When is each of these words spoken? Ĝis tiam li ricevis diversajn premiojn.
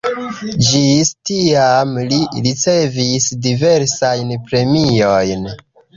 Ĝis 0.67 1.09
tiam 1.29 1.93
li 2.13 2.19
ricevis 2.47 3.27
diversajn 3.49 4.37
premiojn. 4.49 5.47